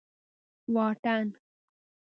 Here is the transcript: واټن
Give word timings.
واټن 0.73 1.27